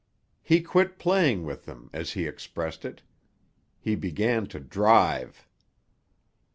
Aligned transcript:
He 0.41 0.61
quit 0.61 0.97
playing 0.97 1.45
with 1.45 1.65
them, 1.67 1.91
as 1.93 2.13
he 2.13 2.25
expressed 2.25 2.85
it; 2.85 3.03
he 3.79 3.93
began 3.93 4.47
to 4.47 4.59
drive. 4.59 5.45